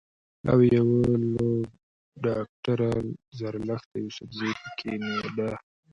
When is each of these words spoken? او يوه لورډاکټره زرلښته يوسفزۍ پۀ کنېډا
او 0.51 0.57
يوه 0.75 1.01
لورډاکټره 1.33 2.91
زرلښته 3.37 3.95
يوسفزۍ 4.03 4.51
پۀ 4.61 4.69
کنېډا 4.79 5.51